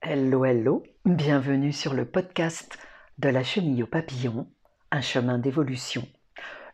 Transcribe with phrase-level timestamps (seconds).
[0.00, 2.78] Hello, hello, bienvenue sur le podcast
[3.18, 4.46] de la chenille au papillon,
[4.92, 6.06] un chemin d'évolution,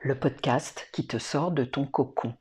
[0.03, 2.35] le podcast qui te sort de ton cocon.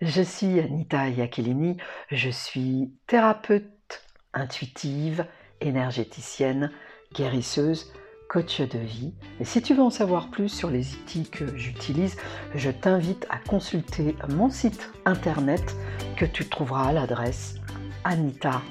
[0.00, 1.76] Je suis Anita Iachilini,
[2.08, 5.26] je suis thérapeute intuitive,
[5.60, 6.70] énergéticienne,
[7.12, 7.92] guérisseuse,
[8.28, 9.12] coach de vie.
[9.40, 12.16] Et si tu veux en savoir plus sur les outils que j'utilise,
[12.54, 15.74] je t'invite à consulter mon site internet
[16.16, 17.56] que tu trouveras à l'adresse
[18.04, 18.62] anita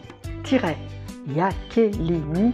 [1.36, 2.54] yakelini.fr.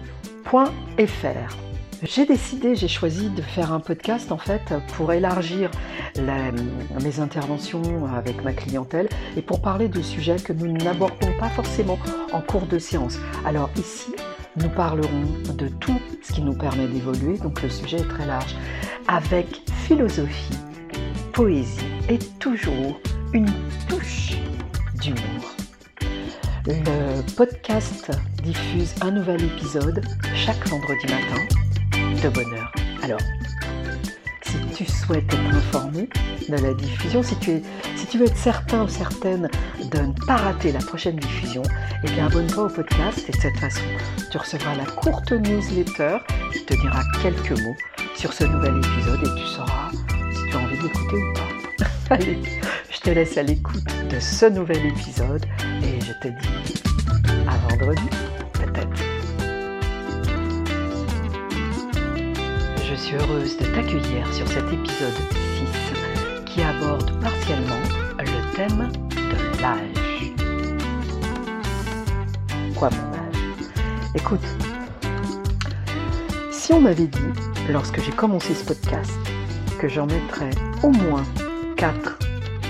[2.04, 5.72] J'ai décidé, j'ai choisi de faire un podcast en fait pour élargir
[7.02, 11.98] mes interventions avec ma clientèle et pour parler de sujets que nous n'abordons pas forcément
[12.32, 13.18] en cours de séance.
[13.46, 14.14] Alors ici,
[14.58, 18.56] nous parlerons de tout ce qui nous permet d'évoluer, donc le sujet est très large,
[19.08, 20.58] avec philosophie,
[21.34, 23.00] poésie et toujours
[23.34, 23.52] une
[23.90, 24.38] touche
[25.02, 25.56] d'humour.
[26.68, 28.12] Le podcast
[28.46, 30.06] diffuse un nouvel épisode
[30.36, 31.42] chaque vendredi matin
[32.22, 32.72] de bonne heure.
[33.02, 33.20] Alors,
[34.44, 36.08] si tu souhaites être informé
[36.48, 37.64] de la diffusion, si tu, es,
[37.96, 39.50] si tu veux être certain ou certaine
[39.92, 41.64] de ne pas rater la prochaine diffusion,
[42.04, 43.82] eh bien abonne-toi au podcast et de cette façon,
[44.30, 46.18] tu recevras la courte newsletter
[46.54, 47.76] qui te dira quelques mots
[48.16, 51.86] sur ce nouvel épisode et tu sauras si tu as envie d'écouter ou pas.
[52.12, 52.40] Allez,
[52.92, 55.46] je te laisse à l'écoute de ce nouvel épisode
[55.82, 56.84] et je te dis
[57.48, 58.10] à vendredi,
[63.06, 65.14] suis heureuse de t'accueillir sur cet épisode
[66.44, 67.78] 6 qui aborde partiellement
[68.18, 70.34] le thème de l'âge.
[72.76, 73.70] Quoi mon âge?
[74.16, 74.40] Écoute,
[76.50, 77.32] si on m'avait dit,
[77.70, 79.20] lorsque j'ai commencé ce podcast,
[79.78, 80.50] que j'en mettrais
[80.82, 81.26] au moins
[81.78, 82.18] 4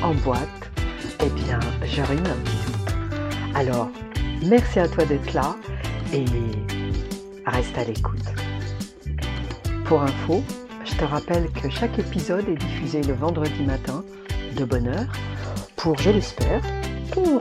[0.04, 0.70] en boîte,
[1.24, 2.74] eh bien, j'aurais eu un bisou.
[3.54, 3.90] Alors,
[4.46, 5.56] merci à toi d'être là
[6.12, 6.26] et
[7.46, 8.45] reste à l'écoute.
[9.86, 10.44] Pour info,
[10.84, 14.04] je te rappelle que chaque épisode est diffusé le vendredi matin
[14.58, 15.12] de bonne heure
[15.76, 16.62] pour, je l'espère,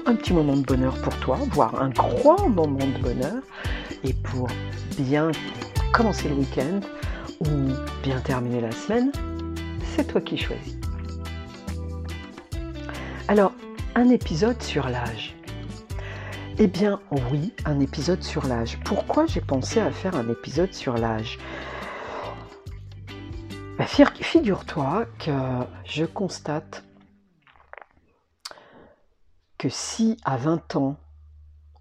[0.04, 3.42] un petit moment de bonheur pour toi, voire un grand moment de bonheur,
[4.04, 4.48] et pour
[4.98, 5.30] bien
[5.94, 6.80] commencer le week-end
[7.40, 7.48] ou
[8.02, 9.10] bien terminer la semaine,
[9.96, 10.76] c'est toi qui choisis.
[13.28, 13.52] Alors,
[13.94, 15.34] un épisode sur l'âge.
[16.58, 17.00] Eh bien
[17.32, 18.78] oui, un épisode sur l'âge.
[18.84, 21.38] Pourquoi j'ai pensé à faire un épisode sur l'âge?
[23.78, 25.30] Bah, Figure-toi que
[25.84, 26.84] je constate
[29.58, 30.96] que si à 20 ans,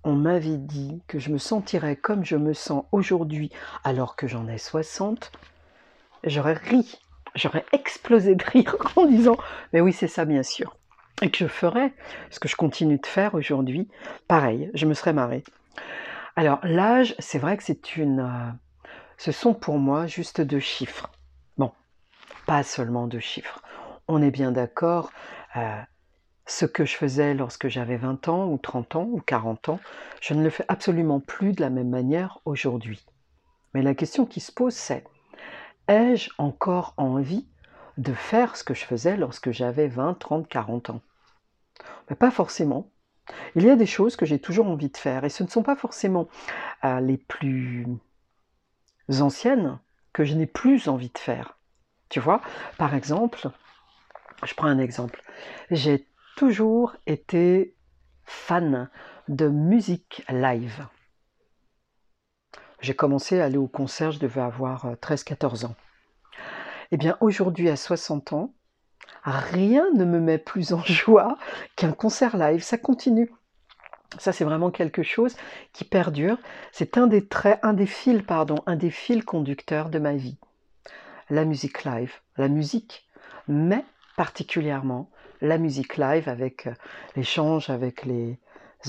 [0.04, 3.52] on m'avait dit que je me sentirais comme je me sens aujourd'hui
[3.84, 5.32] alors que j'en ai 60,
[6.24, 7.00] j'aurais ri,
[7.36, 9.38] j'aurais explosé de rire en disant
[9.72, 10.78] Mais oui, c'est ça, bien sûr
[11.22, 11.94] et que je ferais,
[12.32, 13.88] ce que je continue de faire aujourd'hui,
[14.28, 15.44] pareil, je me serais marrée.
[16.36, 18.20] Alors l'âge, c'est vrai que c'est une...
[18.20, 18.52] Euh,
[19.18, 21.12] ce sont pour moi juste deux chiffres.
[22.46, 23.62] Pas seulement deux chiffres.
[24.08, 25.12] On est bien d'accord,
[25.56, 25.82] euh,
[26.46, 29.80] ce que je faisais lorsque j'avais 20 ans ou 30 ans ou 40 ans,
[30.22, 33.06] je ne le fais absolument plus de la même manière aujourd'hui.
[33.74, 35.06] Mais la question qui se pose, c'est,
[35.88, 37.48] ai-je encore envie
[37.98, 41.02] de faire ce que je faisais lorsque j'avais 20, 30, 40 ans?
[42.10, 42.90] Mais pas forcément.
[43.56, 45.64] Il y a des choses que j'ai toujours envie de faire et ce ne sont
[45.64, 46.28] pas forcément
[46.84, 47.88] euh, les plus
[49.22, 49.80] anciennes
[50.12, 51.58] que je n'ai plus envie de faire.
[52.14, 52.42] Tu vois,
[52.78, 53.50] par exemple,
[54.44, 55.24] je prends un exemple.
[55.72, 56.08] J'ai
[56.38, 57.76] toujours été
[58.24, 58.92] fan
[59.28, 60.86] de musique live.
[62.82, 65.76] J'ai commencé à aller au concert, je devais avoir 13-14 euh, ans.
[66.92, 68.54] Eh bien, aujourd'hui, à 60 ans,
[69.24, 71.40] rien ne me met plus en joie
[71.76, 72.62] qu'un concert live.
[72.62, 73.34] Ça continue.
[74.20, 75.36] Ça, c'est vraiment quelque chose
[75.72, 76.38] qui perdure.
[76.74, 80.38] C'est un des traits, un des fils, pardon, un des fils conducteurs de ma vie.
[81.30, 83.08] La musique live, la musique,
[83.48, 83.84] mais
[84.16, 85.10] particulièrement
[85.44, 86.74] la musique live avec euh,
[87.16, 88.40] l'échange avec les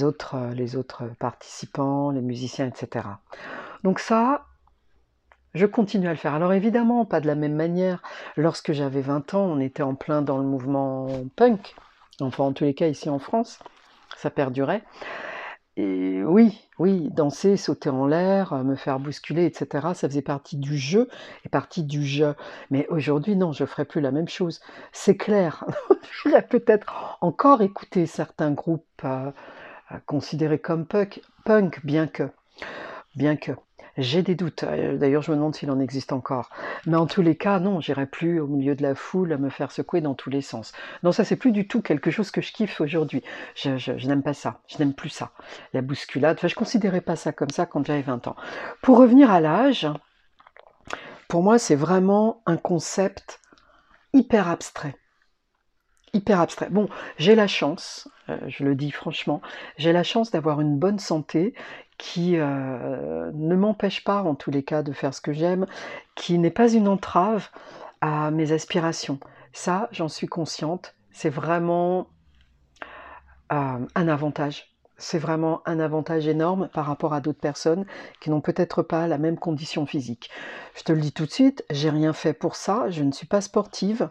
[0.03, 3.07] autres, euh, les autres participants, les musiciens, etc.
[3.83, 4.47] Donc ça,
[5.53, 6.33] je continue à le faire.
[6.33, 8.03] Alors évidemment, pas de la même manière.
[8.37, 11.75] Lorsque j'avais 20 ans, on était en plein dans le mouvement punk.
[12.21, 13.59] Enfin, en tous les cas, ici en France,
[14.17, 14.85] ça perdurait.
[15.77, 20.77] Et oui, oui, danser, sauter en l'air, me faire bousculer, etc., ça faisait partie du
[20.77, 21.09] jeu
[21.45, 22.35] et partie du jeu.
[22.71, 24.61] Mais aujourd'hui, non, je ne ferai plus la même chose.
[24.93, 25.65] C'est clair.
[26.25, 29.31] je vais peut-être encore écouter certains groupes euh,
[29.93, 32.29] euh, considérés comme punk, punk, bien que,
[33.15, 33.53] bien que.
[33.97, 34.65] J'ai des doutes.
[34.65, 36.51] Euh, d'ailleurs, je me demande s'il en existe encore.
[36.87, 39.51] Mais en tous les cas, non, j'irai plus au milieu de la foule à me
[39.51, 40.73] faire secouer dans tous les sens.
[41.03, 43.23] Non, ça, c'est plus du tout quelque chose que je kiffe aujourd'hui.
[43.55, 44.61] Je, n'aime pas ça.
[44.67, 45.31] Je n'aime plus ça.
[45.73, 46.37] La bousculade.
[46.39, 48.37] Enfin, je considérais pas ça comme ça quand j'avais 20 ans.
[48.83, 49.87] Pour revenir à l'âge,
[51.29, 53.41] pour moi, c'est vraiment un concept
[54.13, 54.97] hyper abstrait
[56.15, 56.69] hyper abstrait.
[56.71, 56.89] Bon,
[57.19, 59.43] j'ai la chance, euh, je le dis franchement,
[59.77, 61.55] j'ai la chance d'avoir une bonne santé
[61.99, 65.67] qui euh, ne m'empêche pas, en tous les cas, de faire ce que j'aime,
[66.15, 67.49] qui n'est pas une entrave
[68.01, 69.19] à mes aspirations.
[69.53, 70.95] Ça, j'en suis consciente.
[71.13, 72.09] C'est vraiment
[73.53, 74.75] euh, un avantage.
[74.97, 77.85] C'est vraiment un avantage énorme par rapport à d'autres personnes
[78.21, 80.31] qui n'ont peut-être pas la même condition physique.
[80.77, 82.91] Je te le dis tout de suite, j'ai rien fait pour ça.
[82.91, 84.09] Je ne suis pas sportive.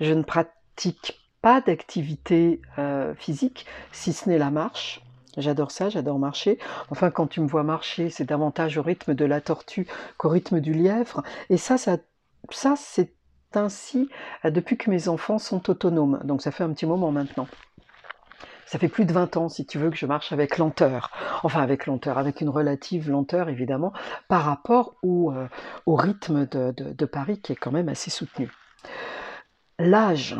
[0.00, 5.00] Je ne pratique pas d'activité euh, physique, si ce n'est la marche.
[5.36, 6.58] J'adore ça, j'adore marcher.
[6.90, 9.86] Enfin, quand tu me vois marcher, c'est davantage au rythme de la tortue
[10.16, 11.22] qu'au rythme du lièvre.
[11.50, 11.98] Et ça, ça,
[12.50, 13.12] ça c'est
[13.54, 14.08] ainsi
[14.44, 16.20] euh, depuis que mes enfants sont autonomes.
[16.24, 17.48] Donc ça fait un petit moment maintenant.
[18.66, 21.12] Ça fait plus de 20 ans, si tu veux, que je marche avec lenteur.
[21.44, 23.92] Enfin, avec lenteur, avec une relative lenteur, évidemment,
[24.26, 25.46] par rapport au, euh,
[25.86, 28.50] rythme de Paris qui est quand même assez soutenu.
[29.78, 30.36] L'âge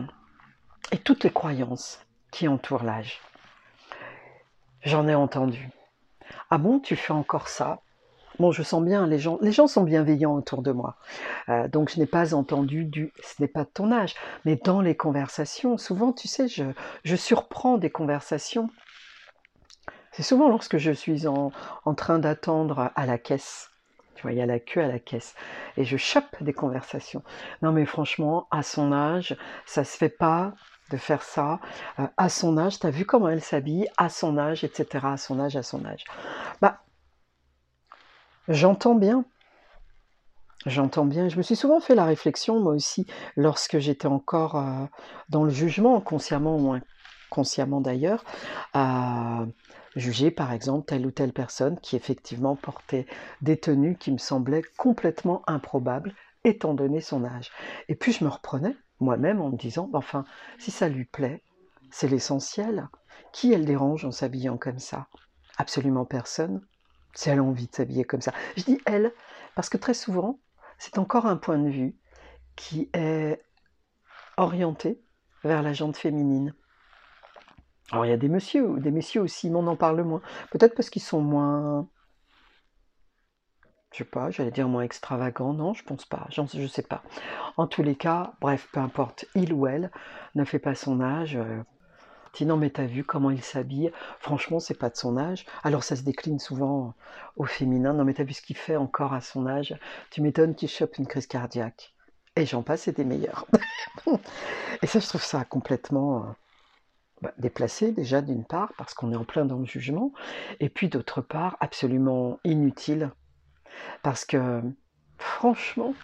[0.90, 2.00] et toutes les croyances
[2.32, 3.20] qui entourent l'âge.
[4.86, 5.68] J'en ai entendu.
[6.48, 7.80] Ah bon, tu fais encore ça?
[8.38, 10.94] Bon, je sens bien, les gens, les gens sont bienveillants autour de moi.
[11.48, 14.14] Euh, donc, je n'ai pas entendu du ce n'est pas de ton âge.
[14.44, 18.70] Mais dans les conversations, souvent, tu sais, je, surprends des conversations.
[20.12, 21.50] C'est souvent lorsque je suis en,
[21.96, 23.70] train d'attendre à la caisse.
[24.14, 25.34] Tu vois, il y a la queue à la caisse.
[25.76, 27.24] Et je chope des conversations.
[27.60, 30.54] Non, mais franchement, à son âge, ça se fait pas
[30.90, 31.60] de faire ça
[31.98, 32.78] euh, à son âge.
[32.78, 35.06] Tu as vu comment elle s'habille à son âge, etc.
[35.12, 36.04] À son âge, à son âge.
[36.60, 36.82] Bah,
[38.48, 39.24] j'entends bien.
[40.66, 41.28] J'entends bien.
[41.28, 43.06] Je me suis souvent fait la réflexion, moi aussi,
[43.36, 44.84] lorsque j'étais encore euh,
[45.28, 46.76] dans le jugement, consciemment ou
[47.30, 48.24] inconsciemment d'ailleurs,
[48.74, 49.46] à
[49.94, 53.06] juger par exemple telle ou telle personne qui effectivement portait
[53.40, 57.50] des tenues qui me semblaient complètement improbables étant donné son âge.
[57.88, 60.24] Et puis je me reprenais moi-même en me disant, enfin,
[60.58, 61.42] si ça lui plaît,
[61.90, 62.88] c'est l'essentiel.
[63.32, 65.08] Qui elle dérange en s'habillant comme ça?
[65.58, 66.66] Absolument personne.
[67.14, 68.32] Si elle a envie de s'habiller comme ça.
[68.56, 69.12] Je dis elle,
[69.54, 70.38] parce que très souvent,
[70.78, 71.96] c'est encore un point de vue
[72.56, 73.42] qui est
[74.36, 75.00] orienté
[75.44, 76.54] vers la jante féminine.
[77.92, 80.20] Alors il y a des messieurs, des messieurs aussi, mais on en parle moins.
[80.50, 81.88] Peut-être parce qu'ils sont moins
[83.92, 87.02] je sais pas, j'allais dire moins extravagant, non, je pense pas, je ne sais pas.
[87.56, 89.90] En tous les cas, bref, peu importe, il ou elle
[90.34, 91.36] ne fait pas son âge.
[91.36, 91.62] Euh,
[92.44, 93.90] non mais t'as vu comment il s'habille
[94.20, 95.46] Franchement, c'est pas de son âge.
[95.62, 96.94] Alors ça se décline souvent
[97.36, 97.94] au féminin.
[97.94, 99.74] Non mais t'as vu ce qu'il fait encore à son âge
[100.10, 101.94] Tu m'étonnes qu'il chope une crise cardiaque.
[102.36, 103.46] Et j'en passe, c'est des meilleurs.
[104.82, 106.28] et ça, je trouve ça complètement euh,
[107.22, 110.12] bah, déplacé déjà d'une part parce qu'on est en plein dans le jugement,
[110.60, 113.10] et puis d'autre part absolument inutile
[114.02, 114.62] parce que
[115.18, 115.94] franchement,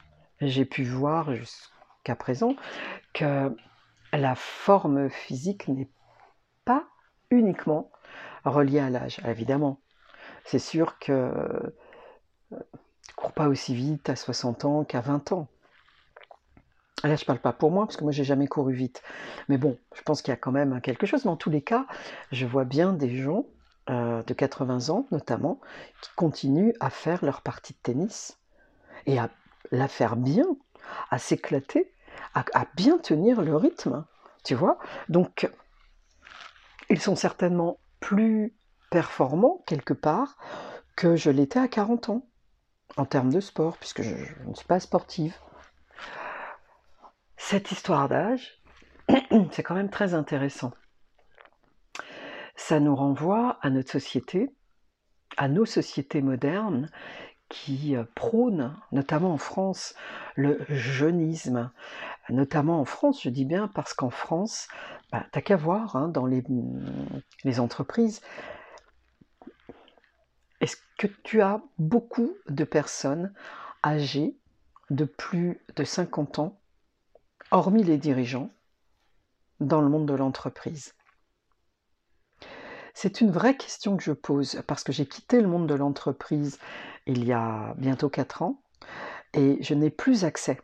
[0.41, 2.57] j'ai pu voir jusqu'à présent
[3.15, 3.55] que
[4.13, 5.91] la forme physique n'est
[6.65, 6.85] pas
[7.31, 7.91] uniquement
[8.45, 9.21] reliée à l'âge.
[9.27, 9.81] Évidemment,
[10.45, 11.77] c'est sûr que euh,
[12.51, 15.49] tu ne cours pas aussi vite à 60 ans qu'à 20 ans.
[17.05, 19.03] Là, je ne parle pas pour moi, parce que moi, j'ai jamais couru vite.
[19.49, 21.25] Mais bon, je pense qu'il y a quand même quelque chose.
[21.25, 21.87] Mais en tous les cas,
[22.31, 23.47] je vois bien des gens
[23.91, 25.61] euh, de 80 ans notamment,
[26.01, 28.39] qui continuent à faire leur partie de tennis
[29.07, 29.29] et à
[29.73, 30.47] la faire bien,
[31.11, 31.93] à s'éclater,
[32.35, 32.45] à,
[32.77, 34.05] bien tenir le rythme,
[34.45, 34.79] tu vois.
[35.09, 35.51] Donc,
[36.91, 38.55] ils sont certainement plus
[38.91, 40.37] performants quelque part
[40.95, 42.27] que je l'étais à 40 ans
[42.97, 44.15] en termes de sport, puisque je
[44.47, 45.35] ne suis pas sportive.
[47.37, 48.63] Cette histoire d'âge,
[49.51, 50.73] c'est quand même très intéressant
[52.55, 54.51] ça nous renvoie à notre société,
[55.37, 56.89] à nos sociétés modernes
[57.49, 59.95] qui euh, prônent, notamment en France,
[60.37, 61.71] le jeunisme.
[62.31, 64.69] Notamment en France, je dis bien parce qu'en France,
[65.11, 66.43] bah, t'as qu'à voir hein, dans les,
[67.45, 68.23] les entreprises,
[70.61, 73.35] est-ce que tu as beaucoup de personnes
[73.85, 74.37] âgées
[74.91, 76.61] de plus de 50 ans,
[77.51, 78.51] hormis les dirigeants,
[79.61, 80.95] dans le monde de l'entreprise?
[82.95, 86.59] C'est une vraie question que je pose parce que j'ai quitté le monde de l'entreprise
[87.07, 88.63] il y a bientôt 4 ans
[89.35, 90.61] et je n'ai plus accès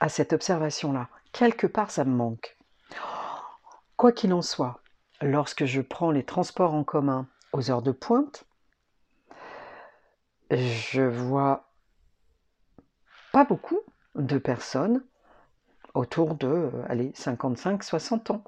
[0.00, 1.08] à cette observation-là.
[1.32, 2.56] Quelque part, ça me manque.
[3.96, 4.80] Quoi qu'il en soit,
[5.20, 8.44] lorsque je prends les transports en commun aux heures de pointe,
[10.50, 11.68] je vois
[13.32, 13.80] pas beaucoup
[14.14, 15.04] de personnes
[15.94, 18.44] autour de, allez, 55-60 ans.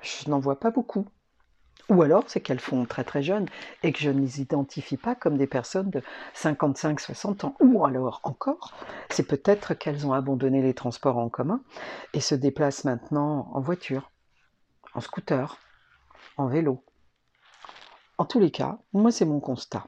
[0.00, 1.06] Je n'en vois pas beaucoup.
[1.88, 3.46] Ou alors, c'est qu'elles font très très jeunes
[3.82, 6.00] et que je ne les identifie pas comme des personnes de
[6.34, 7.56] 55-60 ans.
[7.60, 8.72] Ou alors, encore,
[9.10, 11.60] c'est peut-être qu'elles ont abandonné les transports en commun
[12.14, 14.10] et se déplacent maintenant en voiture,
[14.94, 15.58] en scooter,
[16.36, 16.82] en vélo.
[18.18, 19.84] En tous les cas, moi, c'est mon constat.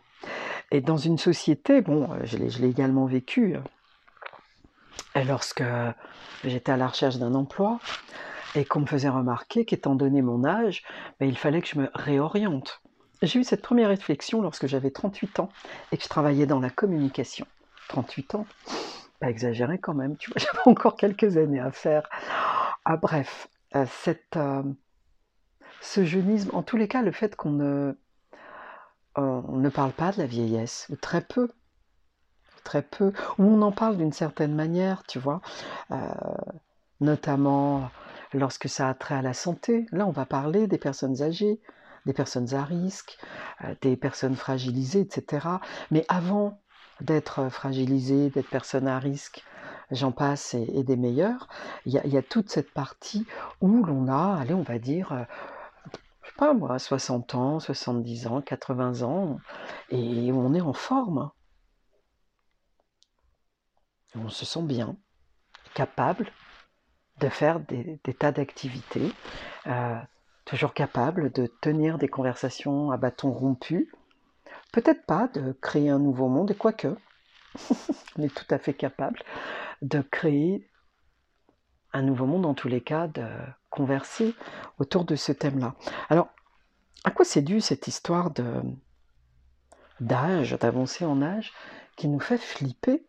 [0.71, 3.57] Et dans une société, bon, je l'ai également vécu
[5.17, 5.63] euh, lorsque
[6.43, 7.79] j'étais à la recherche d'un emploi,
[8.55, 10.83] et qu'on me faisait remarquer qu'étant donné mon âge,
[11.19, 12.83] ben, il fallait que je me réoriente.
[13.23, 15.49] J'ai eu cette première réflexion lorsque j'avais 38 ans
[15.93, 17.47] et que je travaillais dans la communication.
[17.89, 18.47] 38 ans,
[19.21, 22.09] pas exagéré quand même, tu vois, j'avais encore quelques années à faire.
[22.85, 24.63] Ah bref, euh, cette, euh,
[25.81, 27.95] ce jeunisme, en tous les cas, le fait qu'on ne,
[29.17, 31.51] on ne parle pas de la vieillesse, ou très peu,
[32.65, 35.41] très peu, ou on en parle d'une certaine manière, tu vois,
[35.93, 35.97] euh,
[37.01, 37.91] notamment
[38.35, 39.87] lorsque ça a trait à la santé.
[39.93, 41.61] Là, on va parler des personnes âgées,
[42.05, 43.17] des personnes à risque,
[43.65, 45.47] euh, des personnes fragilisées, etc.
[45.91, 46.61] Mais avant
[47.01, 49.43] d'être fragilisées, d'être personnes à risque,
[49.91, 51.49] j'en passe et, des meilleurs,
[51.87, 53.27] il y, a toute cette partie
[53.61, 55.25] où l'on a, allez, on va dire, euh,
[56.23, 59.39] je sais pas moi, 60 ans, 70 ans, 80 ans,
[59.91, 61.31] et on est en forme.
[64.17, 64.97] On se sent bien,
[65.75, 66.31] capable
[67.21, 69.13] de faire des, tas d'activités,
[69.67, 69.97] euh,
[70.45, 73.93] toujours capable de tenir des conversations à bâton rompu,
[74.73, 76.97] peut-être pas de créer un nouveau monde, et quoique,
[78.19, 79.21] on est tout à fait capable
[79.83, 80.69] de créer
[81.93, 83.27] un nouveau monde, en tous les cas, de
[83.71, 84.35] converser
[84.79, 85.75] autour de ce thème-là.
[86.09, 86.29] Alors,
[87.05, 88.33] à quoi c'est dû cette histoire
[90.01, 91.53] d'âge, d'avancée en âge,
[91.97, 93.07] qui nous fait flipper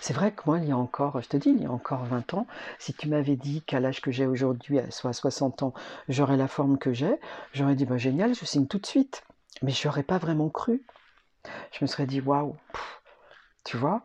[0.00, 2.04] c'est vrai que moi, il y a encore, je te dis, il y a encore
[2.04, 2.46] 20 ans,
[2.78, 5.74] si tu m'avais dit qu'à l'âge que j'ai aujourd'hui, soit 60 ans,
[6.08, 7.18] j'aurais la forme que j'ai,
[7.52, 9.24] j'aurais dit, bah, génial, je signe tout de suite.
[9.62, 10.82] Mais je n'aurais pas vraiment cru.
[11.72, 12.56] Je me serais dit, waouh,
[13.64, 14.02] tu vois,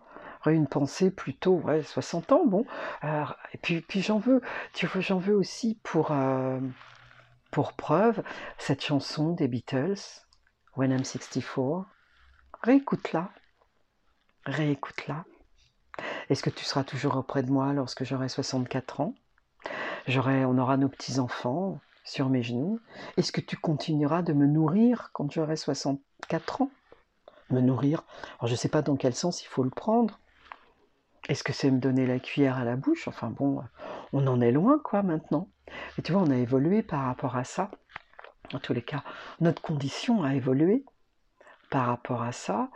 [0.52, 2.66] une pensée plutôt, ouais, 60 ans, bon.
[3.04, 4.42] et puis, puis j'en veux,
[4.74, 6.60] tu vois, j'en veux aussi pour, euh,
[7.52, 8.24] pour preuve
[8.58, 9.96] cette chanson des Beatles,
[10.76, 11.88] When I'm 64.
[12.62, 13.32] Réécoute-la.
[14.46, 15.26] Réécoute-la.
[16.30, 19.14] Est-ce que tu seras toujours auprès de moi lorsque j'aurai 64 ans?
[20.08, 22.80] J'aurai, On aura nos petits-enfants sur mes genoux.
[23.18, 26.72] Est-ce que tu continueras de me nourrir quand j'aurai 64 ans?
[27.50, 28.04] Me nourrir?
[28.40, 30.20] Alors je ne sais pas dans quel sens il faut le prendre.
[31.30, 33.08] Est-ce que c'est me donner la cuillère à la bouche?
[33.08, 33.62] Enfin bon,
[34.14, 35.50] on en est loin quoi maintenant.
[35.98, 37.72] Mais tu vois, on a évolué par rapport à ça.
[38.54, 39.04] En tous les cas,
[39.42, 40.86] notre condition a évolué
[41.70, 42.70] par rapport à ça.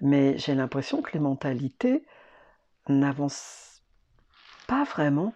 [0.00, 2.06] Mais j'ai l'impression que les mentalités
[2.88, 3.82] n'avance
[4.66, 5.34] pas vraiment.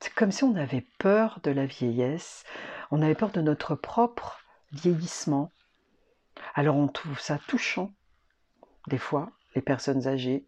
[0.00, 2.44] C'est comme si on avait peur de la vieillesse,
[2.90, 4.38] on avait peur de notre propre
[4.72, 5.52] vieillissement.
[6.54, 7.92] Alors on trouve ça touchant,
[8.88, 10.46] des fois, les personnes âgées,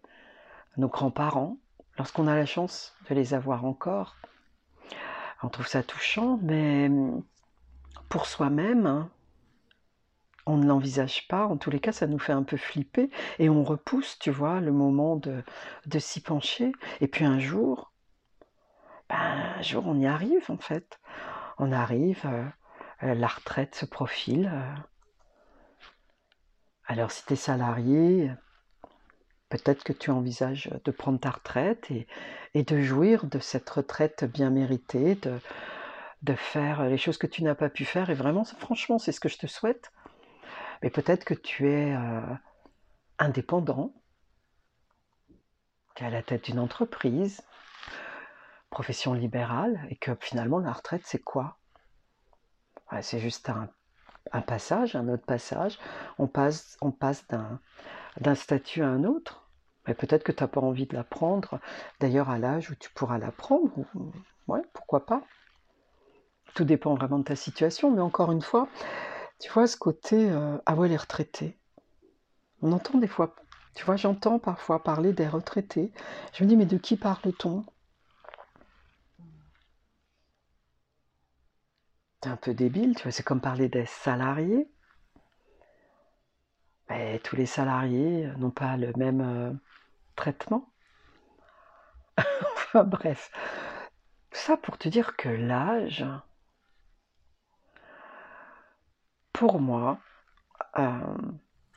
[0.77, 1.57] nos grands-parents,
[1.97, 4.17] lorsqu'on a la chance de les avoir encore.
[5.43, 6.91] On trouve ça touchant, mais
[8.09, 9.11] pour soi-même, hein,
[10.49, 11.47] on ne l'envisage pas.
[11.47, 14.61] En tous les cas, ça nous fait un peu flipper et on repousse, tu vois,
[14.61, 15.43] le moment de,
[15.99, 16.73] s'y pencher.
[17.01, 17.93] Et puis un jour,
[19.11, 19.17] ben,
[19.59, 20.99] un jour, on y arrive en fait.
[21.59, 22.45] On arrive, euh,
[23.03, 24.51] euh, la retraite se profile.
[24.53, 24.75] Euh.
[26.87, 28.31] Alors, si tu es salarié,
[29.51, 32.07] peut-être que tu envisages de prendre ta retraite et,
[32.55, 35.39] et de jouir de cette retraite bien méritée, de,
[36.23, 38.09] de faire les choses que tu n'as pas pu faire.
[38.09, 39.93] Et vraiment, franchement, c'est ce que je te souhaite
[40.83, 42.21] mais peut-être que tu es euh,
[43.19, 43.93] indépendant,
[45.95, 47.43] tu es à la tête d'une entreprise,
[48.71, 51.59] profession libérale, et que finalement la retraite, c'est quoi?
[53.03, 55.79] C'est juste un, passage, un autre passage.
[56.19, 59.49] On passe, on passe d'un statut à un autre.
[59.87, 61.61] Mais peut-être que tu n'as pas envie de la prendre,
[62.01, 63.73] d'ailleurs à l'âge où tu pourras la prendre.
[64.47, 65.23] Ouais, pourquoi pas?
[66.55, 68.69] Tout dépend vraiment de ta situation, mais encore une fois,
[69.41, 71.59] tu vois, ce côté, euh, ah les retraités.
[72.63, 73.35] On entend des fois,
[73.75, 75.93] tu vois, j'entends parfois parler des retraités.
[76.35, 77.65] Je me dis, mais de qui parle-t-on?
[82.23, 84.69] C'est un peu débile, tu vois, c'est comme parler des salariés.
[86.89, 89.53] Mais tous les salariés n'ont pas le même euh,
[90.17, 90.73] traitement.
[92.55, 93.31] enfin bref,
[94.33, 96.05] ça pour te dire que l'âge,
[99.39, 100.01] pour moi,
[100.79, 101.17] euh,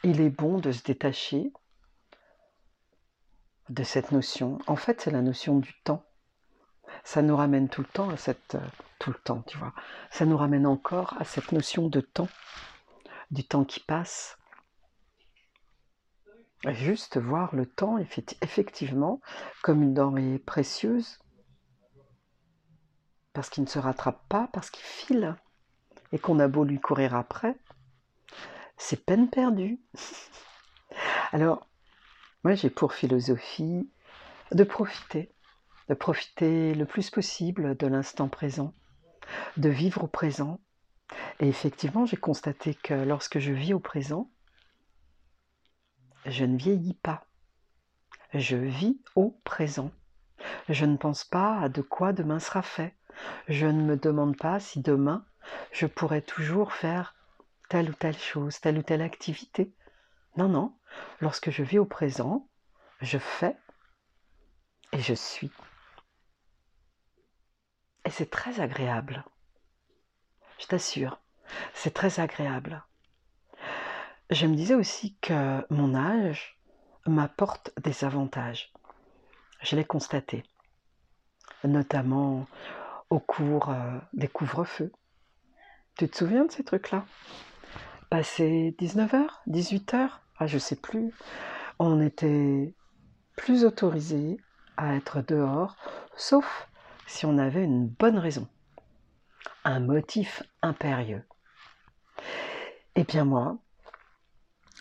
[0.03, 1.53] il est bon de se détacher
[3.70, 4.58] de cette notion.
[4.65, 6.03] En fait, c'est la notion du temps.
[7.03, 8.56] Ça nous ramène tout le temps à cette...
[8.56, 9.74] Euh, tout le temps, tu vois.
[10.10, 12.30] Ça nous ramène encore à cette notion de temps,
[13.30, 14.39] du temps qui passe.
[16.65, 19.22] Juste voir le temps, effectivement,
[19.62, 21.20] comme une denrée précieuse,
[23.34, 25.36] parce qu'il ne se rattrape pas, parce qu'il file,
[26.12, 27.56] et qu'on a beau lui courir après,
[28.77, 29.80] c'est peine perdue.
[31.32, 31.68] Alors,
[32.44, 33.89] moi j'ai pour philosophie
[34.51, 35.32] de profiter,
[35.88, 38.74] de profiter le plus possible de l'instant présent,
[39.58, 40.60] de vivre au présent.
[41.39, 44.32] Et effectivement, j'ai constaté que lorsque je vis au présent,
[46.25, 47.25] je ne vieillis pas.
[48.34, 49.91] Je vis au présent.
[50.70, 52.96] Je ne pense pas à de quoi demain sera fait.
[53.48, 55.25] Je ne me demande pas si demain
[55.72, 57.15] je pourrais toujours faire
[57.70, 59.74] telle ou telle chose, telle ou telle activité.
[60.38, 60.75] Non, non,
[61.20, 62.48] lorsque je vis au présent,
[63.01, 63.55] je fais
[64.91, 65.51] et je suis.
[68.05, 69.24] Et c'est très agréable.
[70.60, 71.20] Je t'assure,
[71.74, 72.84] c'est très agréable.
[74.29, 76.58] Je me disais aussi que mon âge
[77.05, 78.72] m'apporte des avantages.
[79.62, 80.43] Je l'ai constaté,
[81.63, 82.48] notamment
[83.10, 84.91] au cours euh, des couvre-feux.
[86.01, 87.05] Tu te souviens de ces trucs-là?
[88.10, 91.13] Passé 19h, 18h, ah, je sais plus,
[91.77, 92.74] on était
[93.36, 94.38] plus autorisé
[94.77, 95.75] à être dehors,
[96.17, 96.67] sauf
[97.05, 98.48] si on avait une bonne raison,
[99.63, 101.24] un motif impérieux.
[102.96, 103.60] Eh bien moi,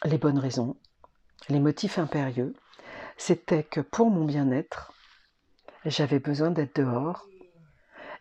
[0.06, 0.78] les bonnes raisons,
[1.50, 2.54] les motifs impérieux,
[3.18, 4.94] c'était que pour mon bien-être,
[5.84, 7.26] j'avais besoin d'être dehors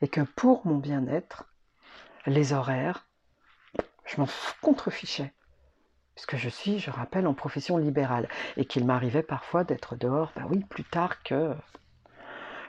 [0.02, 1.49] et que pour mon bien-être,
[2.26, 3.08] les horaires,
[4.06, 4.28] je m'en
[4.62, 5.34] contrefichais.
[6.16, 8.28] Puisque je suis, je rappelle, en profession libérale.
[8.58, 11.56] Et qu'il m'arrivait parfois d'être dehors, bah oui, plus tard que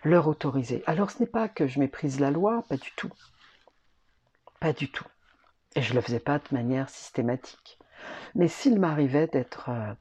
[0.05, 0.83] l'heure autorisée.
[0.87, 3.11] Alors ce n'est pas que je méprise la loi, pas du tout.
[4.61, 5.07] Pas du tout.
[5.75, 7.79] Et je ne le faisais pas de manière systématique.
[8.35, 9.93] Mais s'il m'arrivait d'être euh,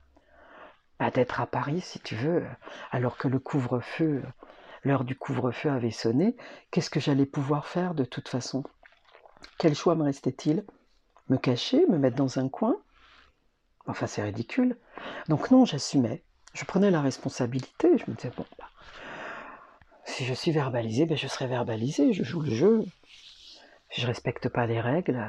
[1.00, 2.46] bah, d'être à Paris, si tu veux,
[2.92, 4.22] alors que le couvre-feu,
[4.84, 6.36] l'heure du couvre-feu avait sonné,
[6.72, 8.64] qu'est-ce que j'allais pouvoir faire de toute façon?
[9.58, 10.64] Quel choix me restait-il?
[11.30, 12.76] Me cacher, me mettre dans un coin?
[13.86, 14.78] Enfin, c'est ridicule.
[15.28, 16.24] Donc non, j'assumais.
[16.54, 17.98] Je prenais la responsabilité.
[17.98, 18.70] Je me disais, bon, bah,
[20.06, 22.14] si je suis verbalisé, ben, je serai verbalisé.
[22.14, 22.84] Je joue le jeu.
[23.90, 25.20] Je ne respecte pas les règles,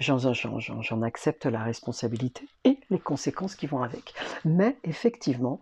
[0.00, 4.14] j'en accepte la responsabilité et les conséquences qui vont avec.
[4.44, 5.60] Mais effectivement,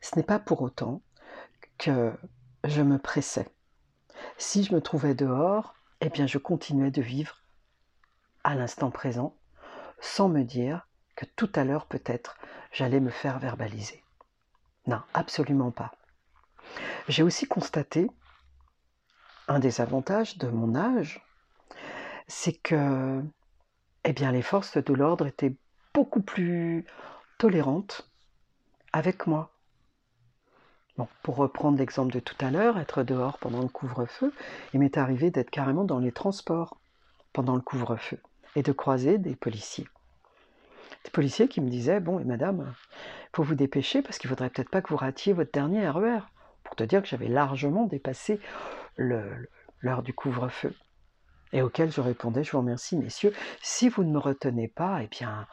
[0.00, 1.00] ce n'est pas pour autant
[1.78, 2.12] que
[2.64, 3.48] je me pressais.
[4.36, 7.42] Si je me trouvais dehors, eh bien je continuais de vivre
[8.44, 9.36] à l'instant présent
[10.00, 12.36] sans me dire que tout à l'heure peut-être
[12.72, 14.02] j'allais me faire verbaliser.
[14.86, 15.92] Non, absolument pas.
[17.08, 18.10] J'ai aussi constaté
[19.48, 21.24] un des avantages de mon âge,
[22.28, 23.22] c'est que
[24.04, 25.56] eh bien, les forces de l'ordre étaient
[25.92, 26.84] beaucoup plus
[27.38, 28.08] tolérantes
[28.92, 29.55] avec moi
[31.22, 34.32] pour reprendre l'exemple de tout à l'heure, être dehors pendant le couvre-feu,
[34.72, 36.78] il m'est arrivé d'être carrément dans les transports
[37.32, 38.18] pendant le couvre-feu
[38.54, 39.88] et de croiser des policiers.
[41.04, 42.74] Des policiers qui me disaient Bon, et madame,
[43.24, 45.88] il faut vous dépêcher parce qu'il ne faudrait peut-être pas que vous ratiez votre dernier
[45.88, 46.20] RER.
[46.64, 48.40] Pour te dire que j'avais largement dépassé
[48.96, 50.74] l'heure du couvre-feu.
[51.52, 53.32] Et auquel je répondais Je vous remercie, messieurs.
[53.62, 55.46] Si vous ne me retenez pas, eh bien,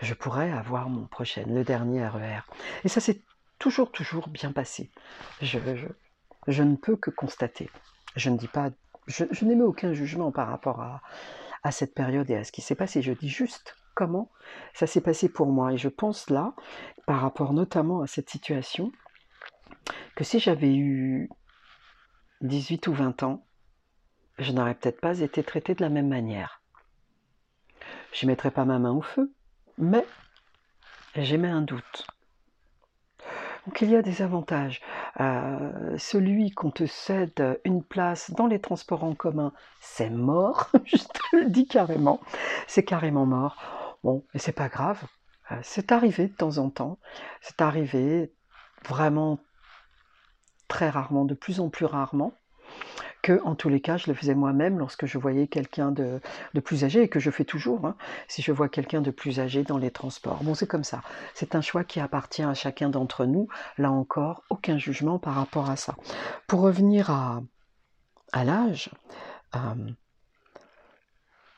[0.00, 2.40] je pourrais avoir mon prochain, le dernier RER.
[2.84, 3.22] Et ça, c'est
[3.62, 4.90] toujours, toujours bien passé.
[5.40, 5.58] Je,
[6.62, 7.70] ne peux que constater.
[8.16, 8.70] Je ne dis pas,
[9.06, 13.02] je, n'émets aucun jugement par rapport à, cette période et à ce qui s'est passé.
[13.02, 14.32] Je dis juste comment
[14.74, 15.72] ça s'est passé pour moi.
[15.72, 16.54] Et je pense là,
[17.06, 18.90] par rapport notamment à cette situation,
[20.16, 21.30] que si j'avais eu
[22.40, 23.46] 18 ou 20 ans,
[24.38, 26.62] je n'aurais peut-être pas été traité de la même manière.
[28.12, 29.32] Je mettrais pas ma main au feu,
[29.78, 30.04] mais
[31.14, 32.08] j'émets un doute.
[33.66, 34.80] Donc il y a des avantages.
[35.20, 40.96] Euh, celui qu'on te cède une place dans les transports en commun, c'est mort, je
[40.96, 42.20] te le dis carrément,
[42.66, 43.56] c'est carrément mort.
[44.02, 45.02] Bon, mais c'est pas grave,
[45.52, 46.98] euh, c'est arrivé de temps en temps,
[47.40, 48.32] c'est arrivé
[48.84, 49.38] vraiment
[50.66, 52.34] très rarement, de plus en plus rarement
[53.22, 56.20] que en tous les cas je le faisais moi-même lorsque je voyais quelqu'un de,
[56.64, 57.96] plus âgé et que je fais toujours hein,
[58.28, 60.42] si je vois quelqu'un de plus âgé dans les transports.
[60.42, 61.02] Bon c'est comme ça,
[61.34, 65.70] c'est un choix qui appartient à chacun d'entre nous, là encore aucun jugement par rapport
[65.70, 65.94] à ça.
[66.46, 67.42] Pour revenir à,
[68.32, 68.90] à l'âge,
[69.54, 69.90] euh,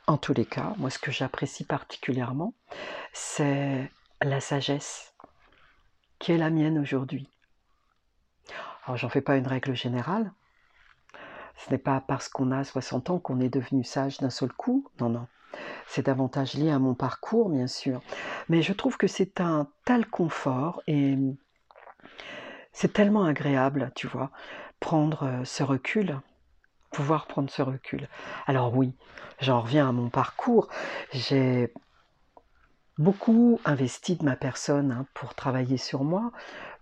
[0.07, 2.55] en tous les cas, moi ce que j'apprécie particulièrement,
[3.13, 3.91] c'est
[4.23, 5.15] la sagesse
[6.19, 7.29] qui est la mienne aujourd'hui.
[8.85, 10.31] Alors j'en fais pas une règle générale.
[11.57, 14.89] Ce n'est pas parce qu'on a 60 ans qu'on est devenu sage d'un seul coup.
[15.01, 15.27] Non, non.
[15.87, 18.03] C'est davantage lié à mon parcours, bien sûr.
[18.49, 21.17] Mais je trouve que c'est un tel confort et
[22.73, 24.31] c'est tellement agréable, tu vois,
[24.81, 26.21] prendre euh, ce recul,
[26.91, 28.09] pouvoir prendre ce recul.
[28.47, 28.93] Alors oui,
[29.41, 30.69] j'en reviens à mon parcours.
[31.13, 31.73] J'ai
[32.99, 36.33] beaucoup investi de ma personne hein, pour travailler sur moi,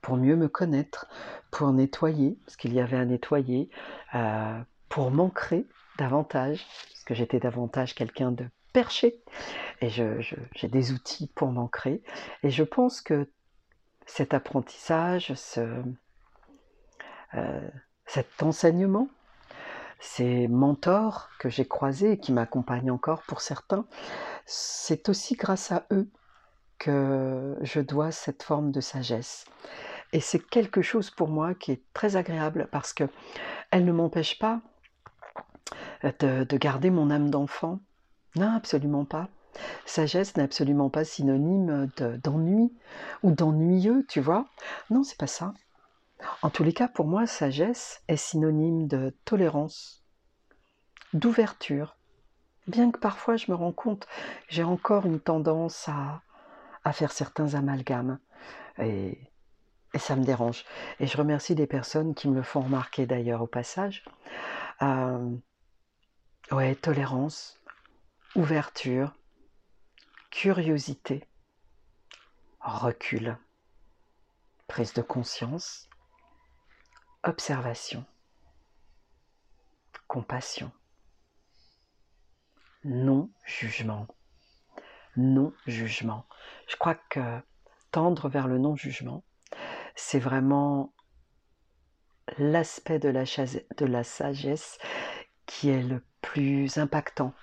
[0.03, 1.07] pour mieux me connaître,
[1.51, 3.71] pour nettoyer, parce qu'il y avait à nettoyer,
[4.15, 9.23] euh, pour m'ancrer davantage, parce que j'étais davantage quelqu'un de perché,
[9.81, 12.03] et j'ai des outils pour m'ancrer.
[12.43, 13.29] Et je pense que
[14.07, 15.83] cet apprentissage, ce,
[17.35, 17.69] euh,
[18.07, 19.09] cet enseignement,
[20.01, 23.87] ces mentors que j'ai croisés et qui m'accompagnent encore pour certains,
[24.47, 26.11] c'est aussi grâce à eux
[26.79, 29.45] que je dois cette forme de sagesse.
[30.13, 33.05] Et c'est quelque chose pour moi qui est très agréable parce que
[33.71, 34.61] elle ne m'empêche pas
[36.03, 37.81] de, de garder mon âme d'enfant.
[38.37, 39.29] Non, absolument pas.
[39.85, 41.91] Sagesse n'est absolument pas synonyme
[42.23, 42.73] d'ennui
[43.23, 44.47] ou d'ennuyeux, tu vois.
[44.91, 45.55] Non, c'est pas ça.
[46.43, 50.05] En tous les cas, pour moi, sagesse est synonyme de tolérance,
[51.13, 51.97] d'ouverture.
[52.67, 54.07] Bien que parfois je me rends compte,
[54.49, 56.23] j'ai encore une tendance à,
[56.85, 58.19] à faire certains amalgames.
[58.79, 59.19] Et,
[59.95, 60.65] et, ça me dérange.
[61.01, 64.05] Et je remercie les personnes qui me le font remarquer d'ailleurs au passage.
[64.83, 65.37] Euh,
[66.51, 67.61] ouais, tolérance,
[68.35, 69.13] ouverture,
[70.31, 71.25] curiosité,
[72.61, 73.37] recul,
[74.67, 75.89] prise de conscience,
[77.23, 78.05] observation,
[80.09, 80.73] compassion,
[82.85, 84.07] non-jugement.
[85.17, 86.27] Non-jugement.
[86.69, 87.41] Je crois que
[87.91, 89.23] tendre vers le non-jugement,
[89.95, 90.93] c'est vraiment
[92.39, 94.79] l'aspect de la, sagesse
[95.47, 97.35] qui est le plus impactant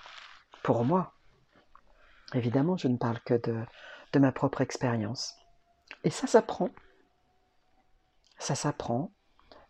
[0.64, 1.14] pour moi.
[2.34, 3.64] Évidemment, je ne parle que de,
[4.14, 5.36] de ma propre expérience.
[6.04, 6.70] Et ça s'apprend.
[8.38, 9.12] Ça s'apprend.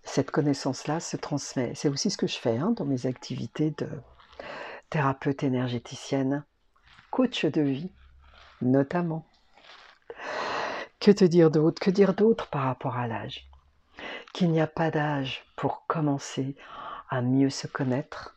[0.04, 1.74] Cette connaissance-là se transmet.
[1.76, 3.89] C'est aussi ce que je fais hein, dans mes activités de
[4.89, 6.46] thérapeute énergéticienne,
[7.12, 7.92] coach de vie,
[8.62, 9.29] notamment.
[11.00, 11.82] Que te dire d'autre?
[11.82, 13.50] Que dire d'autre par rapport à l'âge?
[14.34, 16.58] Qu'il n'y a pas d'âge pour commencer
[17.10, 18.36] à mieux se connaître,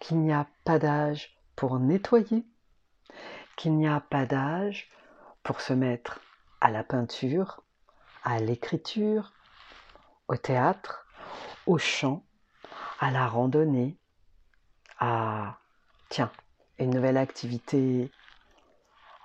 [0.00, 2.44] qu'il n'y a pas d'âge pour nettoyer,
[3.56, 4.88] qu'il n'y a pas d'âge
[5.44, 6.20] pour se mettre
[6.60, 7.62] à la peinture,
[8.24, 9.32] à l'écriture,
[10.28, 11.06] au théâtre,
[11.66, 12.24] au chant,
[12.98, 13.96] à la randonnée,
[14.98, 15.58] à,
[16.08, 16.32] tiens,
[16.78, 18.10] une nouvelle activité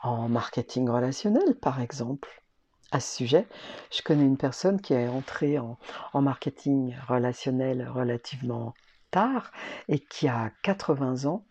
[0.06, 2.44] en marketing relationnel, par exemple.
[2.92, 3.48] À ce sujet,
[3.92, 5.78] je connais une personne qui est entrée en,
[6.14, 8.74] marketing relationnel relativement
[9.10, 9.52] tard
[9.88, 11.46] et qui a 80 ans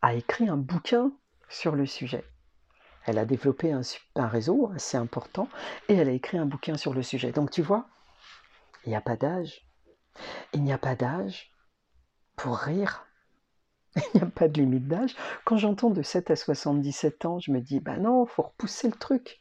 [0.00, 1.12] a écrit un bouquin
[1.48, 2.24] sur le sujet.
[3.04, 3.82] Elle a développé un,
[4.16, 5.48] un, réseau assez important
[5.88, 7.30] et elle a écrit un bouquin sur le sujet.
[7.30, 7.86] Donc tu vois,
[8.84, 9.66] il n'y a pas d'âge.
[10.54, 11.52] Il n'y a pas d'âge
[12.34, 13.05] pour rire.
[14.14, 15.14] Il n'y a pas de limite d'âge.
[15.44, 18.88] Quand j'entends de 7 à 77 ans, je me dis, bah non, il faut repousser
[18.88, 19.40] le truc.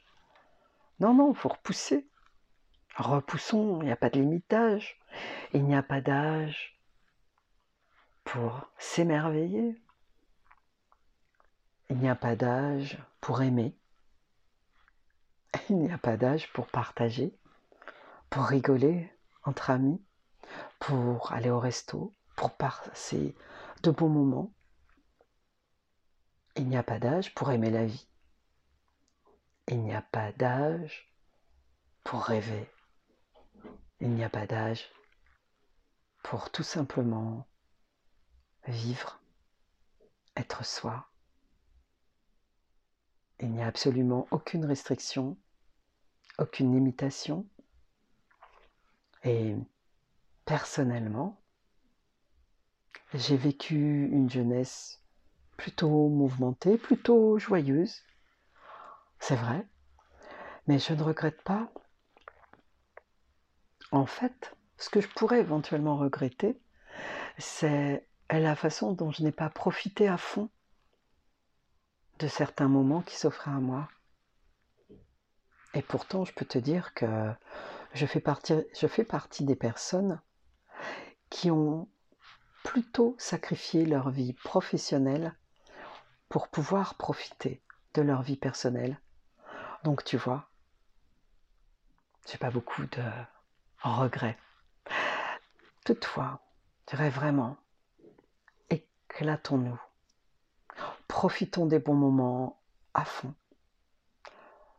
[0.99, 2.07] Non, non, il faut repousser.
[2.95, 4.97] Repoussons, il n'y a pas de limite d'âge.
[5.53, 6.79] Il n'y a pas d'âge
[8.23, 9.75] pour s'émerveiller.
[11.89, 13.75] Il n'y a pas d'âge pour aimer.
[15.69, 17.37] Il n'y a pas d'âge pour partager,
[18.29, 19.11] pour rigoler
[19.43, 20.01] entre amis,
[20.79, 23.35] pour aller au resto, pour passer
[23.83, 24.53] de bons moments.
[26.55, 28.07] Il n'y a pas d'âge pour aimer la vie.
[29.67, 31.11] Il n'y a pas d'âge
[32.03, 32.69] pour rêver.
[33.99, 34.89] Il n'y a pas d'âge
[36.23, 37.47] pour tout simplement
[38.67, 39.21] vivre,
[40.35, 41.07] être soi.
[43.39, 45.37] Il n'y a absolument aucune restriction,
[46.37, 47.45] aucune limitation.
[49.23, 49.55] Et
[50.45, 51.41] personnellement,
[53.17, 55.01] j'ai vécu une jeunesse
[55.57, 58.03] plutôt mouvementée, plutôt joyeuse.
[59.19, 59.65] C'est vrai.
[60.67, 61.71] Mais je ne regrette pas.
[63.91, 66.59] En fait, ce que je pourrais éventuellement regretter,
[67.37, 70.49] c'est la façon dont je n'ai pas profité à fond
[72.19, 73.87] de certains moments qui s'offraient à moi.
[75.73, 77.31] Et pourtant, je peux te dire que
[77.93, 80.21] je fais partie, je fais partie des personnes
[81.29, 81.87] qui ont
[82.65, 85.35] plutôt sacrifié leur vie professionnelle
[86.29, 87.61] pour pouvoir profiter
[87.93, 88.99] de leur vie personnelle.
[89.83, 90.49] Donc tu vois,
[92.27, 93.03] j'ai pas beaucoup de
[93.81, 94.37] regrets.
[95.85, 96.41] Toutefois,
[96.81, 97.55] je dirais vraiment,
[98.71, 99.79] éclatons-nous.
[101.07, 102.59] Profitons des bons moments
[102.95, 103.33] à fond.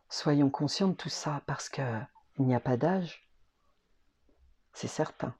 [0.08, 3.28] Soyons conscients de tout ça parce qu'il n'y a pas d'âge,
[4.72, 5.34] c'est certain.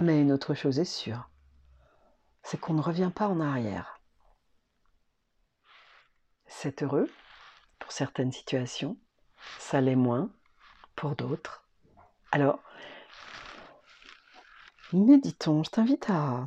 [0.00, 1.30] Mais une autre chose est sûre,
[2.44, 4.00] c'est qu'on ne revient pas en arrière.
[6.46, 7.10] C'est heureux
[7.78, 8.96] pour certaines situations,
[9.58, 10.30] ça l'est moins
[10.94, 11.66] pour d'autres.
[12.30, 12.60] Alors,
[14.92, 16.46] méditons, je t'invite à,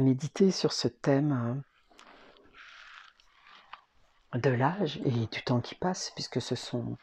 [0.00, 1.62] méditer sur ce thème hein,
[4.38, 6.96] de l'âge et du temps qui passe, puisque ce sont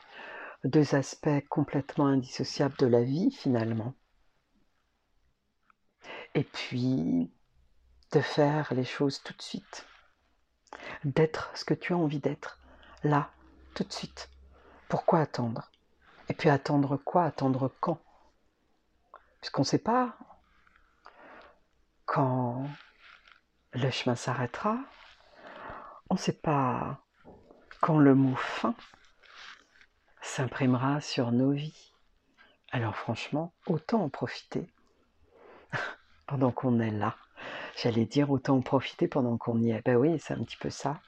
[0.64, 3.94] deux aspects complètement indissociables de la vie finalement.
[6.34, 7.32] Et puis,
[8.12, 9.86] de faire les choses tout de suite,
[11.04, 12.60] d'être ce que tu as envie d'être,
[13.04, 13.32] là,
[13.76, 14.30] tout de suite.
[14.88, 15.70] Pourquoi attendre?
[16.30, 17.26] Et puis attendre quoi?
[17.26, 18.00] Attendre quand?
[19.42, 20.18] Puisqu'on ne sait pas
[22.06, 22.68] quand
[23.74, 24.78] le chemin s'arrêtera,
[26.10, 27.00] on ne sait pas
[27.82, 28.76] quand le mot fin
[30.22, 31.94] s'imprimera sur nos vies.
[32.72, 34.70] Alors franchement, autant en profiter
[36.28, 37.16] pendant qu'on est là.
[37.78, 39.86] J'allais dire autant en profiter pendant qu'on y est.
[39.86, 41.00] Ben oui, c'est un petit peu ça.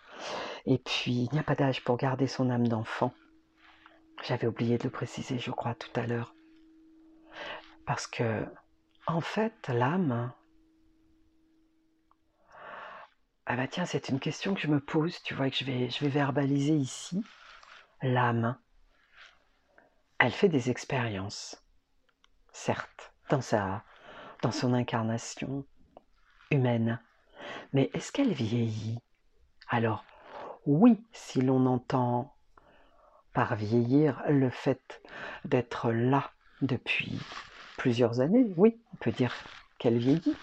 [0.67, 3.11] Et puis, il n'y a pas d'âge pour garder son âme d'enfant.
[4.23, 6.35] J'avais oublié de le préciser, je crois, tout à l'heure.
[7.87, 8.45] Parce que,
[9.07, 10.31] en fait, l'âme,
[13.47, 15.89] ah bah tiens, c'est une question que je me pose, tu vois, que je vais,
[15.89, 17.23] je vais verbaliser ici.
[18.03, 18.59] L'âme,
[20.19, 21.65] elle fait des expériences,
[22.51, 23.83] certes, dans, sa,
[24.43, 25.65] dans son incarnation
[26.51, 26.99] humaine.
[27.73, 28.99] Mais est-ce qu'elle vieillit?
[29.69, 30.03] Alors,
[30.65, 32.33] oui, si l'on entend
[33.33, 35.01] par vieillir le fait
[35.45, 36.31] d'être là
[36.61, 37.19] depuis
[37.77, 39.33] plusieurs années, oui, on peut dire
[39.77, 40.35] qu'elle vieillit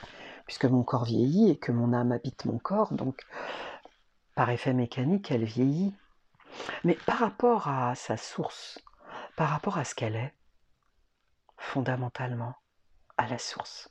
[0.47, 3.27] puisque mon corps vieillit et que mon âme habite mon corps, donc
[4.35, 5.95] par effet mécanique, elle vieillit.
[6.85, 8.79] Mais par rapport à sa source,
[9.35, 10.35] par rapport à ce qu'elle est,
[11.59, 12.55] fondamentalement,
[13.17, 13.91] à la source,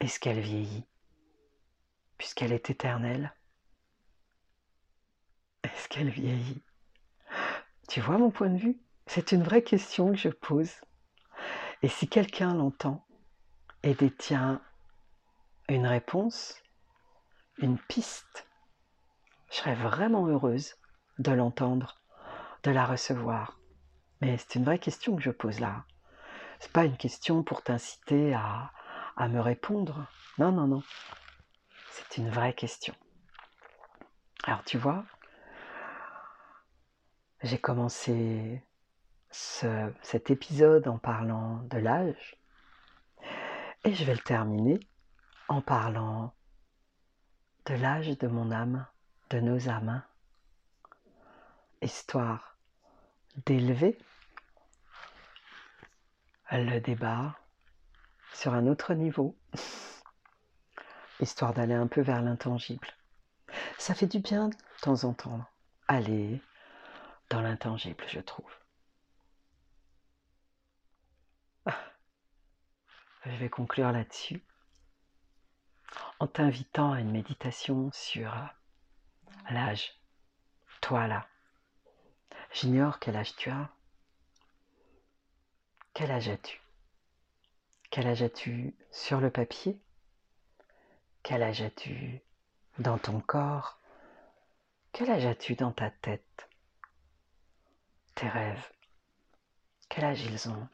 [0.00, 0.86] est-ce qu'elle vieillit
[2.18, 3.34] Puisqu'elle est éternelle,
[5.62, 6.62] est-ce qu'elle vieillit?
[7.88, 8.80] Tu vois mon point de vue?
[9.06, 10.70] C'est une vraie question que je pose.
[11.82, 13.06] Et si quelqu'un l'entend
[13.82, 14.60] et détient
[15.68, 16.62] une réponse,
[17.58, 18.46] une piste,
[19.50, 20.74] je serais vraiment heureuse
[21.18, 22.00] de l'entendre,
[22.62, 23.58] de la recevoir.
[24.20, 25.84] Mais c'est une vraie question que je pose là.
[26.58, 28.72] C'est pas une question pour t'inciter à,
[29.16, 30.06] à me répondre.
[30.38, 30.82] Non, non, non.
[31.90, 32.94] C'est une vraie question.
[34.44, 35.04] Alors tu vois,
[37.42, 38.62] j'ai commencé
[39.30, 42.36] ce, cet épisode en parlant de l'âge
[43.84, 44.78] et je vais le terminer
[45.48, 46.32] en parlant
[47.66, 48.86] de l'âge de mon âme,
[49.30, 50.02] de nos âmes,
[51.82, 52.56] histoire
[53.46, 53.98] d'élever
[56.52, 57.36] le débat
[58.36, 59.34] sur un autre niveau,
[61.20, 62.88] histoire d'aller un peu vers l'intangible.
[63.78, 65.42] Ça fait du bien de temps en temps
[65.88, 66.42] aller
[67.30, 68.50] dans l'intangible, je trouve.
[73.24, 74.44] Je vais conclure là-dessus
[76.20, 78.32] en t'invitant à une méditation sur
[79.50, 79.94] l'âge.
[80.82, 81.26] Toi là.
[82.52, 83.70] J'ignore quel âge tu as.
[85.94, 86.65] Quel âge as-tu?
[87.90, 89.80] Quel âge as-tu sur le papier?
[91.22, 92.20] Quel âge as-tu
[92.78, 93.78] dans ton corps?
[94.92, 96.48] Quel âge as-tu dans ta tête?
[98.14, 98.70] Tes rêves,
[99.88, 100.68] quel âge ils ont?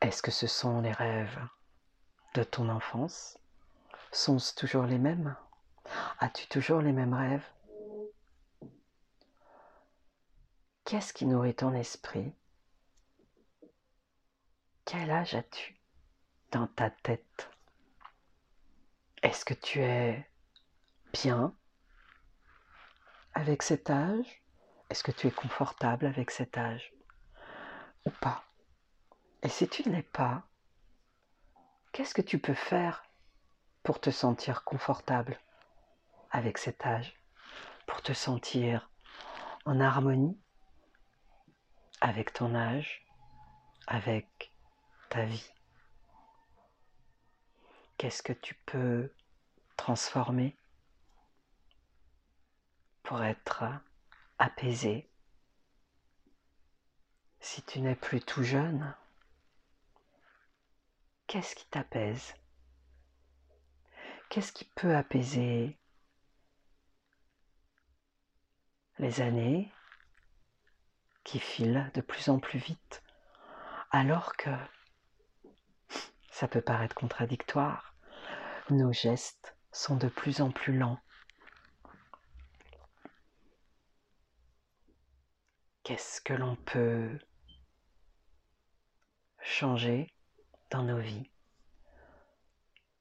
[0.00, 1.38] Est-ce que ce sont les rêves
[2.34, 3.38] de ton enfance?
[4.10, 5.36] Sont-ce toujours les mêmes?
[6.18, 7.46] As-tu toujours les mêmes rêves?
[10.84, 12.32] Qu'est-ce qui nourrit ton esprit?
[14.92, 15.74] Quel âge as-tu
[16.50, 17.50] dans ta tête?
[19.22, 20.28] Est-ce que tu es
[21.14, 21.56] bien
[23.32, 24.42] avec cet âge?
[24.90, 26.92] Est-ce que tu es confortable avec cet âge?
[28.04, 28.44] Ou pas?
[29.42, 30.42] Et si tu ne l'es pas,
[31.92, 33.02] Qu'est-ce que tu peux faire
[33.84, 35.40] pour te sentir confortable
[36.30, 37.18] avec cet âge,
[37.86, 38.90] pour te sentir
[39.64, 40.38] en harmonie
[42.02, 43.06] avec ton âge,
[43.86, 44.51] avec
[45.20, 45.50] vie.
[47.98, 49.12] Qu'est-ce que tu peux
[49.76, 50.56] transformer
[53.02, 53.64] pour être
[54.38, 55.08] apaisé,
[57.40, 58.94] si tu n'es plus tout jeune,
[61.26, 62.34] qu'est-ce qui t'apaise?
[64.30, 65.78] Qu'est-ce qui peut apaiser
[68.98, 69.70] les années
[71.24, 73.02] qui filent de plus en plus vite
[73.90, 74.50] alors que
[76.32, 77.94] ça peut paraître contradictoire,
[78.70, 80.98] nos gestes sont de plus en plus lents.
[85.84, 87.18] Qu'est-ce que l'on peut
[89.42, 90.10] changer
[90.70, 91.30] dans nos vies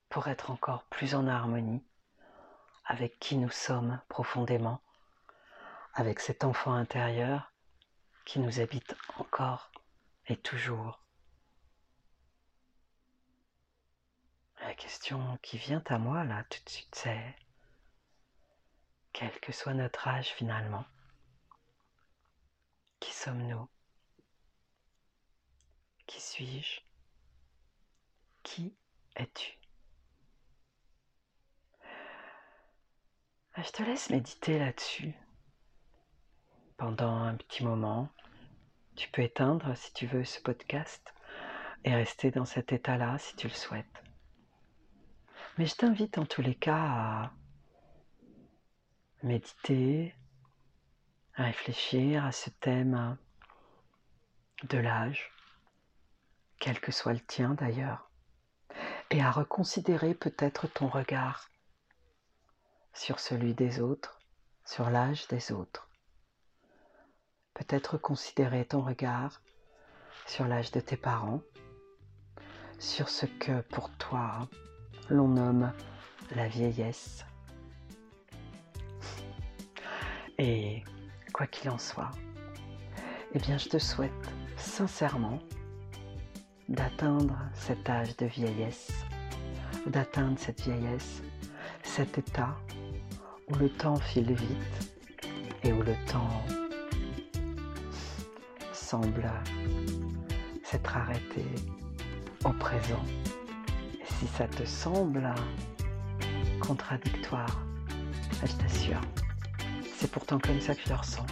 [0.10, 1.86] pour être encore plus en harmonie
[2.84, 4.84] avec qui nous sommes profondément,
[5.94, 7.54] avec cet enfant intérieur
[8.26, 9.72] qui nous habite encore
[10.28, 11.01] et toujours?
[14.72, 17.36] La question qui vient à moi là tout de suite, c'est
[19.12, 20.86] quel que soit notre âge finalement,
[23.02, 23.68] qui sommes-nous?
[26.08, 26.80] Qui suis-je?
[28.44, 28.74] Qui
[29.18, 29.60] es-tu?
[33.56, 35.14] Ah, Je te laisse méditer là-dessus
[36.78, 38.08] pendant un petit moment.
[38.96, 41.14] Tu peux éteindre si tu veux ce podcast
[41.84, 44.02] et rester dans cet état-là si tu le souhaites.
[45.58, 47.32] Mais je t'invite en tous les cas à
[49.22, 50.16] méditer,
[51.36, 53.18] à réfléchir à ce thème
[54.64, 55.32] de l'âge,
[56.60, 58.10] quel que soit le tien d'ailleurs,
[59.10, 61.50] et à reconsidérer peut-être ton regard
[62.94, 64.20] sur celui des autres,
[64.66, 65.90] sur l'âge des autres.
[67.54, 69.42] Peut-être considérer ton regard
[70.26, 71.42] sur l'âge de tes parents,
[72.80, 74.48] sur ce que pour toi
[75.12, 75.72] l'on nomme
[76.36, 77.26] la vieillesse.
[80.38, 80.84] Et
[81.34, 82.12] quoi qu'il en soit,
[83.34, 84.12] eh bien je te souhaite
[84.56, 85.40] sincèrement
[86.70, 88.92] d'atteindre cet âge de vieillesse,
[89.86, 91.22] d'atteindre cette vieillesse,
[91.84, 92.56] cet état
[93.50, 94.94] où le temps file vite
[95.64, 96.42] et où le temps
[98.72, 99.30] semble
[100.64, 101.46] s'être arrêté
[102.46, 103.04] au présent
[104.22, 105.34] si ça te semble
[106.60, 107.60] contradictoire,
[108.46, 109.02] je t'assure,
[109.98, 111.26] c'est pourtant comme ça que je le ressens.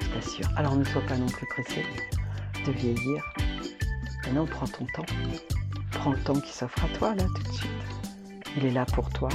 [0.00, 0.48] Je t'assure.
[0.56, 1.84] Alors ne sois pas non plus pressé
[2.66, 3.22] de vieillir.
[4.32, 5.04] non, prends ton temps.
[5.90, 7.70] Prends le temps qui s'offre à toi là tout de suite.
[8.56, 9.28] Il est là pour toi.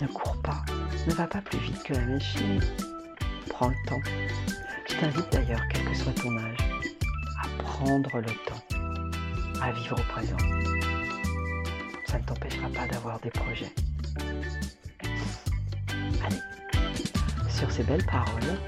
[0.00, 0.64] Ne cours pas.
[1.06, 2.62] Ne va pas plus vite que la machine.
[3.50, 4.00] Prends le temps.
[4.88, 6.70] Je t'invite d'ailleurs, quel que soit ton âge,
[7.42, 8.57] à prendre le temps
[9.62, 10.36] à vivre au présent.
[12.06, 13.72] Ça ne t'empêchera pas d'avoir des projets.
[16.24, 16.42] Allez,
[17.48, 18.58] sur ces belles paroles,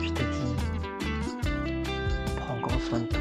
[0.00, 0.54] je te dis,
[2.36, 3.17] prends grand soin de toi,